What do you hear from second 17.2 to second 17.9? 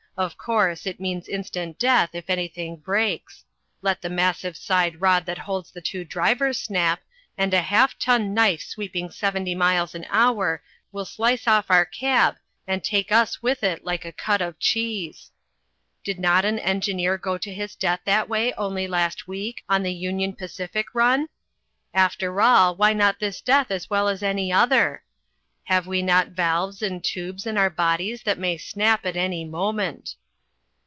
to his